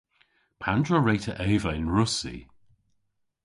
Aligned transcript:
Pandr'a 0.61 0.97
wre'ta 1.01 1.33
eva 1.47 1.71
yn 1.79 1.87
Russi? 1.95 2.37